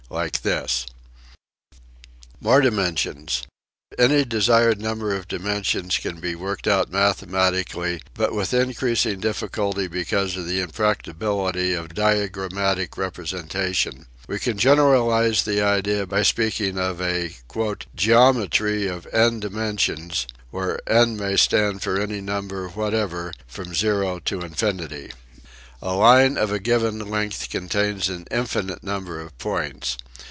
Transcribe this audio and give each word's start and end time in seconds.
Like 0.09 0.41
this 0.41 0.85
More 2.41 2.59
dimensions: 2.59 3.43
Any 3.97 4.25
desired 4.25 4.81
number 4.81 5.15
of 5.15 5.29
dimensions 5.29 5.95
can 5.97 6.19
be 6.19 6.35
worked 6.35 6.67
out 6.67 6.91
mathematically 6.91 8.01
but 8.13 8.33
with 8.35 8.53
increasing 8.53 9.21
difficulty 9.21 9.87
because 9.87 10.35
of 10.35 10.45
the 10.47 10.59
impracticability 10.59 11.73
of 11.73 11.93
diagrammatical 11.95 13.01
representation. 13.01 14.07
We 14.27 14.37
can 14.37 14.57
generalize 14.57 15.43
the 15.43 15.61
idea 15.61 16.05
by 16.05 16.23
speaking 16.23 16.77
of 16.77 17.01
a" 17.01 17.33
geometry 17.95 18.87
of 18.87 19.07
n 19.13 19.39
dimensions" 19.39 20.27
where 20.51 20.77
n 20.91 21.15
may 21.15 21.37
stand 21.37 21.81
for 21.83 21.97
any 21.97 22.19
number 22.19 22.67
what 22.67 22.93
ever 22.93 23.31
from 23.47 23.73
zero 23.73 24.19
to 24.25 24.41
infinity, 24.41 25.11
A 25.83 25.95
line 25.95 26.37
of 26.37 26.51
a 26.51 26.59
given 26.59 26.99
length 26.99 27.49
contains 27.49 28.07
an 28.07 28.27
infinite 28.29 28.83
number 28.83 29.19
of 29.19 29.35
points. 29.39 29.97